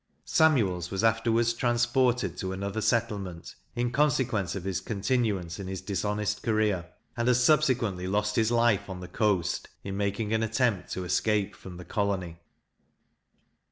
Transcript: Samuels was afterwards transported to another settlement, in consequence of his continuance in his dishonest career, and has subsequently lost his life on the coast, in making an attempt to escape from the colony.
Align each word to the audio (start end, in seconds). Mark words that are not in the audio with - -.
Samuels 0.25 0.89
was 0.89 1.03
afterwards 1.03 1.53
transported 1.53 2.35
to 2.37 2.53
another 2.53 2.81
settlement, 2.81 3.53
in 3.75 3.91
consequence 3.91 4.55
of 4.55 4.63
his 4.63 4.81
continuance 4.81 5.59
in 5.59 5.67
his 5.67 5.79
dishonest 5.79 6.41
career, 6.41 6.87
and 7.15 7.27
has 7.27 7.43
subsequently 7.43 8.07
lost 8.07 8.35
his 8.35 8.49
life 8.51 8.89
on 8.89 8.99
the 8.99 9.07
coast, 9.07 9.69
in 9.83 9.95
making 9.95 10.33
an 10.33 10.41
attempt 10.41 10.91
to 10.93 11.03
escape 11.05 11.55
from 11.55 11.77
the 11.77 11.85
colony. 11.85 12.39